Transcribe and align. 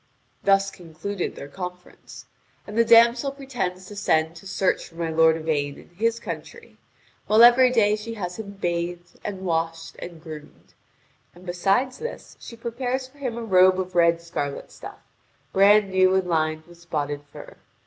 Thus 0.43 0.71
concluded 0.71 1.35
their 1.35 1.47
conference. 1.47 2.25
And 2.65 2.75
the 2.75 2.83
damsel 2.83 3.31
pretends 3.31 3.85
to 3.85 3.95
send 3.95 4.35
to 4.37 4.47
search 4.47 4.87
for 4.87 4.95
my 4.95 5.11
lord 5.11 5.37
Yvain 5.37 5.77
in 5.77 5.89
his 5.89 6.19
country; 6.19 6.79
while 7.27 7.43
every 7.43 7.69
day 7.69 7.95
she 7.95 8.15
has 8.15 8.39
him 8.39 8.53
bathed, 8.53 9.19
and 9.23 9.41
washed, 9.45 9.95
and 9.99 10.19
groomed. 10.19 10.73
And 11.35 11.45
besides 11.45 11.99
this 11.99 12.35
she 12.39 12.55
prepares 12.55 13.07
for 13.07 13.19
him 13.19 13.37
a 13.37 13.43
robe 13.43 13.79
of 13.79 13.93
red 13.93 14.19
scarlet 14.23 14.71
stuff, 14.71 14.97
brand 15.53 15.91
new 15.91 16.15
and 16.15 16.27
lined 16.27 16.63
with 16.65 16.79
spotted 16.81 17.21
fur. 17.31 17.57